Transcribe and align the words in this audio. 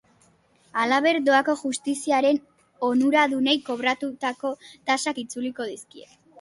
Halaber, 0.83 1.19
doako 1.27 1.55
justiziaren 1.59 2.41
onuradunei 2.89 3.57
kobratutako 3.71 4.55
tasak 4.91 5.25
itzuliko 5.27 5.73
dizkie. 5.75 6.13